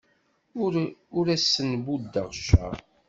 [1.17, 2.73] Ur asen-buddeɣ cceṛ.